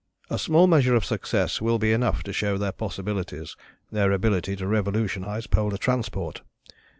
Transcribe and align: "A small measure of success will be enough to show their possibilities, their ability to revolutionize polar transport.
"A 0.31 0.39
small 0.39 0.65
measure 0.65 0.95
of 0.95 1.05
success 1.05 1.61
will 1.61 1.77
be 1.77 1.91
enough 1.91 2.23
to 2.23 2.33
show 2.33 2.57
their 2.57 2.71
possibilities, 2.71 3.55
their 3.91 4.11
ability 4.11 4.55
to 4.55 4.65
revolutionize 4.65 5.45
polar 5.45 5.77
transport. 5.77 6.41